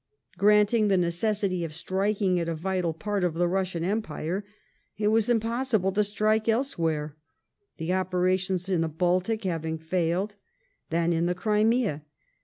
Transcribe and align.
Granting 0.35 0.87
the 0.87 0.97
necessity 0.97 1.63
of 1.63 1.75
striking 1.75 2.39
at 2.39 2.49
a 2.49 2.55
vital 2.55 2.91
part 2.91 3.23
of 3.23 3.35
the 3.35 3.47
Russian 3.47 3.83
Empire, 3.83 4.43
it 4.97 5.09
was 5.09 5.29
impossible 5.29 5.91
to 5.91 6.03
strike 6.03 6.49
elsewhere, 6.49 7.15
the 7.77 7.93
opera 7.93 8.35
tions 8.39 8.67
in 8.67 8.81
the 8.81 8.87
Baltic 8.89 9.43
having 9.43 9.77
failed, 9.77 10.33
than 10.89 11.13
in 11.13 11.27
the 11.27 11.35
Crimea. 11.35 12.01